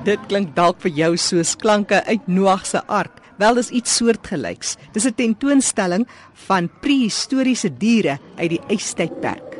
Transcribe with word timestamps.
Dit 0.00 0.20
klink 0.30 0.54
dalk 0.56 0.78
vir 0.80 0.94
jou 0.96 1.10
soos 1.20 1.52
klanke 1.60 1.98
uit 2.06 2.28
Noag 2.30 2.64
se 2.64 2.80
ark. 2.88 3.18
Wel 3.40 3.58
dis 3.58 3.68
iets 3.76 3.96
soortgelyks. 4.00 4.76
Dis 4.92 5.04
'n 5.04 5.14
tentoonstelling 5.14 6.06
van 6.48 6.70
prehistoriese 6.80 7.68
diere 7.68 8.18
uit 8.36 8.50
die 8.50 8.60
ystydperk. 8.68 9.58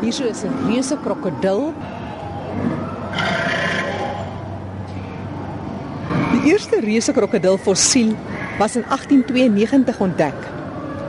Hier 0.00 0.26
is 0.30 0.44
'n 0.44 0.54
reuse 0.68 0.96
krokodil. 1.02 1.74
Die 6.32 6.52
eerste 6.52 6.80
reuse 6.80 7.12
krokodil 7.12 7.58
fossiel 7.58 8.14
was 8.58 8.76
in 8.76 8.84
1892 8.88 10.00
ontdek. 10.00 10.38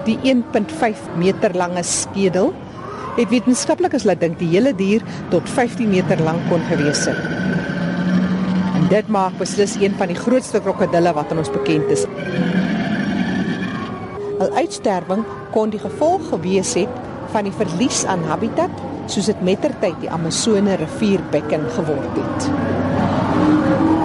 Die 0.05 0.17
1.5 0.23 0.97
meter 1.15 1.53
lange 1.53 1.83
skedel 1.83 2.53
het 3.19 3.31
wetenskaplikes 3.33 4.05
laat 4.07 4.21
dink 4.23 4.39
die 4.39 4.47
hele 4.53 4.71
dier 4.75 5.03
tot 5.33 5.49
15 5.51 5.89
meter 5.91 6.21
lank 6.23 6.39
kon 6.47 6.61
gewees 6.69 7.03
het. 7.09 7.19
En 8.79 8.87
dit 8.91 9.11
maak 9.11 9.35
beslis 9.41 9.75
een 9.79 9.95
van 9.99 10.07
die 10.11 10.19
grootste 10.19 10.61
krokodille 10.63 11.13
wat 11.17 11.31
aan 11.31 11.41
ons 11.43 11.51
bekend 11.51 11.91
is. 11.91 12.05
Al 14.39 14.53
uitsterwing 14.55 15.25
kon 15.51 15.73
die 15.73 15.81
gevolg 15.83 16.29
gewees 16.31 16.73
het 16.79 17.01
van 17.33 17.49
die 17.49 17.55
verlies 17.59 18.05
aan 18.07 18.23
habitat 18.29 18.85
soos 19.09 19.27
dit 19.27 19.41
mettertyd 19.43 19.97
die 20.03 20.11
Amazone 20.13 20.79
rivierbekken 20.79 21.67
geword 21.75 22.21
het. 22.23 23.98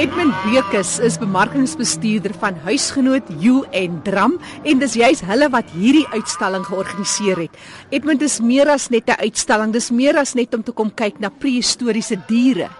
Edmund 0.00 0.32
Bekus 0.46 0.94
is 1.04 1.18
bemarkingsbestuurder 1.20 2.32
van 2.40 2.56
Huisgenoot 2.64 3.26
U 3.44 3.58
en 3.76 3.98
Dram 4.06 4.38
en 4.64 4.80
dis 4.80 4.94
juis 4.96 5.20
hulle 5.28 5.50
wat 5.52 5.74
hierdie 5.76 6.06
uitstalling 6.14 6.64
georganiseer 6.64 7.42
het. 7.42 7.58
Edmund 7.92 8.24
is 8.24 8.38
meer 8.40 8.72
as 8.72 8.88
net 8.88 9.12
'n 9.12 9.20
uitstalling, 9.20 9.74
dis 9.76 9.90
meer 9.90 10.16
as 10.16 10.32
net 10.34 10.54
om 10.54 10.62
te 10.62 10.72
kom 10.72 10.88
kyk 10.88 11.20
na 11.20 11.28
prehistoriese 11.28 12.16
diere. 12.28 12.70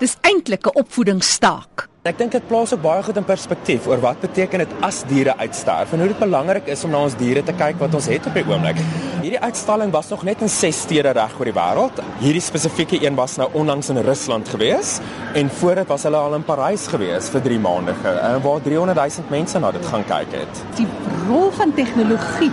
Dis 0.00 0.16
eintlik 0.22 0.66
'n 0.66 0.74
opvoedingsstaak. 0.74 1.93
Ek 2.04 2.18
dink 2.20 2.34
dit 2.36 2.44
plaas 2.44 2.68
ook 2.74 2.82
baie 2.84 3.00
goed 3.00 3.16
in 3.16 3.24
perspektief 3.24 3.86
oor 3.88 4.02
wat 4.02 4.18
beteken 4.20 4.60
dit 4.60 4.72
as 4.84 4.98
diere 5.08 5.32
uitsterf 5.38 5.94
en 5.96 6.02
hoe 6.02 6.08
dit 6.10 6.18
belangrik 6.20 6.66
is 6.68 6.82
om 6.84 6.90
na 6.92 6.98
ons 7.06 7.14
diere 7.16 7.40
te 7.40 7.54
kyk 7.56 7.78
wat 7.80 7.96
ons 7.96 8.08
het 8.12 8.26
op 8.28 8.36
die 8.36 8.42
oomblik. 8.44 8.82
Hierdie 9.22 9.40
uitstalling 9.40 9.88
was 9.94 10.10
nog 10.12 10.26
net 10.28 10.42
in 10.44 10.52
6 10.52 10.82
stede 10.84 11.14
reg 11.16 11.38
oor 11.40 11.48
die 11.48 11.54
wêreld. 11.56 12.02
Hierdie 12.20 12.44
spesifieke 12.44 13.00
een 13.00 13.16
was 13.16 13.38
nou 13.40 13.48
onlangs 13.56 13.88
in 13.88 14.02
Rusland 14.04 14.52
gewees 14.52 14.98
en 15.32 15.48
voor 15.62 15.80
dit 15.80 15.88
was 15.94 16.04
hulle 16.04 16.20
al 16.20 16.36
in 16.36 16.44
Parys 16.44 16.84
gewees 16.92 17.32
vir 17.32 17.46
3 17.48 17.60
maande 17.70 17.96
en 18.12 18.36
waar 18.44 18.60
300 18.68 19.00
000 19.00 19.32
mense 19.32 19.64
na 19.64 19.72
dit 19.72 19.88
gaan 19.94 20.04
kyk 20.12 20.36
het. 20.42 20.64
Die 20.76 20.88
rol 21.24 21.48
van 21.56 21.72
tegnologie 21.72 22.52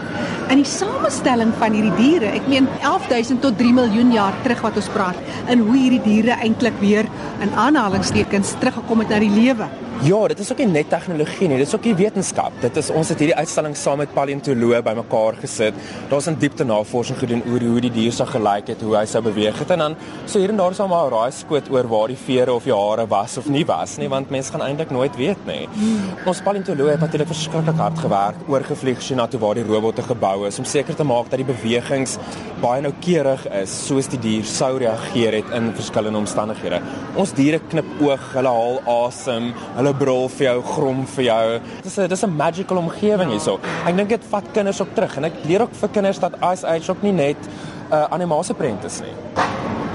in 0.52 0.60
die 0.60 0.68
samestelling 0.68 1.54
van 1.62 1.76
hierdie 1.78 1.94
diere, 1.96 2.32
ek 2.36 2.48
meen 2.52 2.66
11000 2.84 3.40
tot 3.44 3.56
3 3.60 3.72
miljoen 3.78 4.10
jaar 4.12 4.36
terug 4.44 4.60
wat 4.66 4.80
ons 4.82 4.90
praat, 4.92 5.20
en 5.48 5.64
hoe 5.64 5.78
hierdie 5.78 6.02
diere 6.04 6.36
eintlik 6.44 6.76
weer 6.84 7.08
in 7.46 7.54
aanhalingstekens 7.56 8.58
teruggekom 8.60 9.06
het 9.06 9.14
na 9.14 9.22
die 9.24 9.32
lewe. 9.32 9.70
Ja, 10.02 10.18
dit 10.28 10.40
is 10.42 10.50
ook 10.50 10.58
nie 10.58 10.66
net 10.66 10.88
tegnologie 10.90 11.46
nie, 11.46 11.60
dit 11.62 11.68
is 11.68 11.76
ook 11.76 11.84
die 11.86 11.94
wetenskap. 11.94 12.56
Dit 12.64 12.78
is 12.80 12.88
ons 12.90 13.12
het 13.14 13.20
hierdie 13.22 13.36
uitstalling 13.38 13.76
saam 13.78 14.00
met 14.02 14.10
paleontoloë 14.16 14.80
bymekaar 14.88 15.36
gesit. 15.38 15.76
Daar's 16.10 16.28
'n 16.28 16.40
diepte 16.42 16.66
navorsing 16.66 17.20
gedoen 17.20 17.44
oor 17.46 17.62
hoe 17.62 17.82
die 17.82 17.92
dier 17.92 18.12
sou 18.12 18.28
gelyk 18.28 18.68
het, 18.68 18.82
hoe 18.82 18.96
hy 18.98 19.06
sou 19.06 19.22
beweeg 19.22 19.60
het 19.60 19.70
en 19.70 19.78
dan 19.78 19.96
so 20.26 20.40
hier 20.40 20.50
en 20.50 20.58
daar 20.58 20.74
sal 20.74 20.88
maar 20.88 21.12
raai 21.12 21.32
skoot 21.32 21.70
oor 21.70 21.88
waar 21.88 22.08
die 22.08 22.18
vere 22.18 22.54
of 22.54 22.64
die 22.64 22.74
hare 22.74 23.08
was 23.08 23.38
of 23.38 23.48
nie 23.48 23.66
was 23.66 23.98
nie, 23.98 24.10
want 24.10 24.30
mense 24.30 24.52
gaan 24.52 24.62
eintlik 24.62 24.90
nooit 24.90 25.16
weet 25.16 25.46
nie. 25.46 25.70
Ons 26.26 26.42
paleontoloë 26.42 26.92
het 26.92 27.00
natuurlik 27.00 27.28
verskriklik 27.28 27.78
hard 27.78 28.00
gewerk, 28.00 28.36
oorgevlieg 28.48 29.02
sien 29.02 29.18
na 29.18 29.28
toe 29.28 29.40
waar 29.40 29.56
die 29.56 29.64
robotte 29.64 30.02
gebou 30.02 30.48
is 30.48 30.58
om 30.58 30.66
seker 30.66 30.96
te 30.96 31.04
maak 31.04 31.30
dat 31.30 31.38
die 31.38 31.54
bewegings 31.56 32.18
baie 32.62 32.82
noukeurig 32.86 33.46
is 33.62 33.74
soos 33.88 34.10
die 34.12 34.20
dier 34.22 34.46
sou 34.48 34.72
reageer 34.82 35.40
het 35.40 35.54
in 35.58 35.72
verskillende 35.78 36.22
omstandighede. 36.22 36.82
Ons 37.20 37.34
diere 37.38 37.60
knip 37.72 37.90
oog, 38.04 38.28
hulle 38.36 38.54
haal 38.56 38.80
asem, 38.96 39.52
hulle 39.78 39.94
brul 39.98 40.28
vir 40.38 40.48
jou, 40.48 40.58
grom 40.76 41.06
vir 41.16 41.26
jou. 41.30 41.60
Dis 41.84 41.98
'n 41.98 42.08
dis 42.08 42.24
'n 42.24 42.38
magical 42.38 42.78
omgewing 42.78 43.30
hierso. 43.32 43.60
Ek 43.86 43.96
dink 43.96 44.10
dit 44.10 44.24
vat 44.32 44.46
kinders 44.54 44.82
op 44.82 44.96
terug 44.96 45.18
en 45.18 45.26
ek 45.26 45.34
leer 45.46 45.62
ook 45.62 45.74
vir 45.74 45.90
kinders 45.90 46.20
dat 46.20 46.34
Ice 46.54 46.68
Age 46.68 46.92
ook 46.92 47.02
nie 47.04 47.14
net 47.14 47.38
'n 47.38 47.94
uh, 47.94 48.08
animasiese 48.12 48.54
prent 48.54 48.84
is 48.84 49.02
nie. 49.02 49.51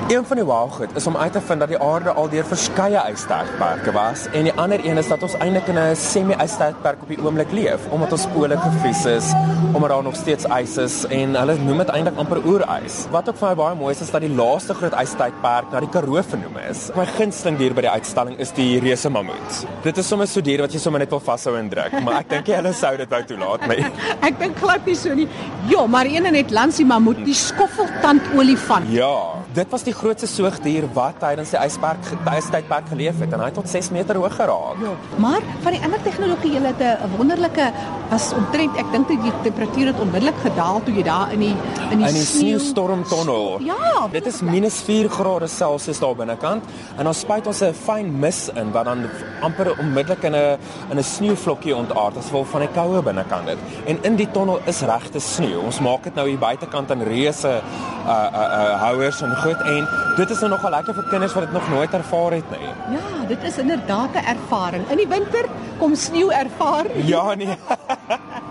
Een 0.06 0.22
van 0.26 0.36
die 0.36 0.44
wow 0.44 0.70
goed 0.70 0.92
is 0.94 1.06
om 1.06 1.16
uit 1.16 1.32
te 1.32 1.40
vind 1.40 1.60
dat 1.60 1.68
die 1.68 1.78
aarde 1.82 2.12
al 2.14 2.28
deur 2.30 2.44
verskeie 2.46 3.00
ystydperke 3.10 3.90
was 3.92 4.28
en 4.30 4.44
die 4.46 4.52
ander 4.54 4.78
een 4.84 5.00
is 5.00 5.08
dat 5.10 5.22
ons 5.26 5.32
eintlik 5.42 5.66
in 5.66 5.78
'n 5.78 5.96
semi-ystydperk 5.98 7.00
op 7.02 7.08
die 7.08 7.18
oomblik 7.24 7.50
leef 7.50 7.88
omdat 7.90 8.12
ons 8.12 8.26
pole 8.34 8.56
gefries 8.56 9.04
is, 9.04 9.32
omdat 9.72 9.88
daar 9.90 10.02
nog 10.02 10.14
steeds 10.16 10.44
ys 10.44 10.76
is 10.76 11.06
en 11.06 11.34
hulle 11.34 11.56
noem 11.58 11.78
dit 11.78 11.88
eintlik 11.88 12.16
amper 12.16 12.40
oerys. 12.46 13.06
Wat 13.10 13.28
ook 13.28 13.36
vir 13.36 13.48
my 13.48 13.54
baie 13.54 13.74
mooi 13.74 13.94
is 13.94 14.00
is 14.00 14.10
dat 14.10 14.20
die 14.20 14.34
laaste 14.34 14.74
groot 14.74 14.94
ystydperk 14.94 15.72
na 15.72 15.80
die 15.80 15.88
Karoo 15.88 16.22
vernoem 16.22 16.56
is. 16.70 16.90
My 16.94 17.06
gunsteling 17.06 17.58
dier 17.58 17.74
by 17.74 17.80
die 17.80 17.90
uitstalling 17.90 18.38
is 18.38 18.52
die 18.52 18.78
reuse 18.78 19.10
mammoet. 19.10 19.66
Dit 19.82 19.98
is 19.98 20.08
sommer 20.08 20.26
so 20.26 20.40
dier 20.40 20.60
wat 20.60 20.72
jy 20.72 20.78
sommer 20.78 21.00
net 21.00 21.10
wil 21.10 21.20
vashou 21.20 21.56
en 21.58 21.68
druk, 21.68 22.00
maar 22.02 22.20
ek 22.20 22.28
dink 22.28 22.46
hulle 22.46 22.72
sou 22.72 22.96
dit 22.96 23.10
wou 23.10 23.22
toelaat 23.24 23.68
nie. 23.68 23.84
ek 24.28 24.38
dink 24.38 24.56
glad 24.56 24.86
nie 24.86 24.94
so 24.94 25.14
nie. 25.14 25.28
Ja, 25.66 25.86
maar 25.86 26.06
een 26.06 26.32
net 26.32 26.50
langs 26.50 26.76
die 26.76 26.86
mammoet, 26.86 27.24
die 27.24 27.34
skoffeltand 27.34 28.22
olifant. 28.36 28.86
Ja, 28.88 29.34
dit 29.52 29.66
was 29.70 29.82
die 29.82 29.95
grootste 29.96 30.28
soogdier 30.28 30.86
wat 30.96 31.18
tydens 31.22 31.52
die 31.54 31.60
ysberg 31.60 32.10
ystydperk 32.36 32.88
geleef 32.92 33.20
het 33.22 33.32
en 33.32 33.40
hy 33.40 33.50
het 33.50 33.58
tot 33.58 33.68
6 33.68 33.90
meter 33.94 34.18
hoog 34.20 34.34
geraak. 34.36 34.80
Ja, 34.82 34.92
maar 35.22 35.44
van 35.64 35.76
die 35.76 35.82
ander 35.82 36.02
tegnologie, 36.04 36.52
hulle 36.58 36.72
het 36.74 36.82
'n 36.82 37.16
wonderlike 37.16 37.72
was 38.10 38.32
omtrent 38.36 38.76
ek 38.78 38.90
dink 38.92 39.08
die 39.08 39.32
temperatuur 39.42 39.86
het 39.90 40.00
onmiddellik 40.00 40.38
gedaal 40.42 40.82
toe 40.84 40.94
jy 40.94 41.02
daar 41.02 41.32
in 41.32 41.40
die 41.40 41.54
in 41.90 41.98
die, 41.98 42.12
die 42.12 42.22
sneeustormtonnel. 42.22 43.60
Ja, 43.66 44.06
dit 44.12 44.26
is 44.26 44.40
minus 44.46 44.80
4 44.86 45.08
grade 45.08 45.48
Celsius 45.50 45.98
daar 45.98 46.14
binnekant 46.14 46.64
en 46.96 47.04
dan 47.04 47.14
spuit 47.14 47.46
ons 47.46 47.62
'n 47.62 47.72
fyn 47.72 48.18
mis 48.20 48.48
in 48.54 48.72
wat 48.72 48.84
dan 48.84 49.08
amper 49.40 49.78
onmiddellik 49.78 50.22
in 50.22 50.34
'n 50.34 50.58
in 50.90 50.98
'n 50.98 51.02
sneeuvlokkie 51.02 51.76
ontaard 51.76 52.16
as 52.16 52.24
gevolg 52.24 52.48
van 52.48 52.60
die 52.60 52.72
koue 52.74 53.02
binnekant 53.02 53.46
dit. 53.46 53.58
En 53.86 53.98
in 54.02 54.16
die 54.16 54.30
tonnel 54.30 54.60
is 54.66 54.80
regte 54.80 55.20
sneeu. 55.20 55.60
Ons 55.60 55.80
maak 55.80 56.02
dit 56.02 56.14
nou 56.14 56.28
hier 56.28 56.38
buitekant 56.38 56.90
in 56.90 57.02
reuse 57.02 57.48
uh 57.48 57.60
uh, 58.06 58.40
uh 58.40 58.80
houers 58.82 59.22
en 59.22 59.36
goed 59.36 59.60
en 59.86 60.16
dit 60.16 60.30
is 60.30 60.40
nou 60.40 60.50
nogal 60.50 60.70
lekker 60.70 60.94
vir 60.94 61.08
kinders 61.10 61.34
wat 61.36 61.44
dit 61.44 61.52
nog 61.52 61.68
nooit 61.68 61.94
ervaar 61.94 62.32
het 62.32 62.50
nie. 62.50 62.72
Ja, 62.96 63.26
dit 63.28 63.42
is 63.42 63.58
inderdaad 63.58 64.14
'n 64.14 64.26
ervaring. 64.34 64.90
In 64.90 64.96
die 64.96 65.08
winter 65.08 65.44
kom 65.78 65.94
sneeu 65.94 66.30
ervaar. 66.30 66.84
Ja 66.94 67.34
nee. 67.34 67.56